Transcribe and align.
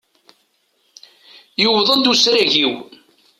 Yewweḍ-d 1.61 2.11
usrag-iw. 2.11 2.73